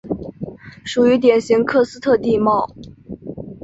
[0.83, 2.67] 属于典型喀斯特地貌。